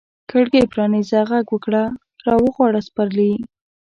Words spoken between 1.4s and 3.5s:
وکړه را وغواړه سپرلي